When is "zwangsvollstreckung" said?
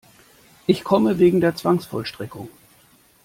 1.55-2.49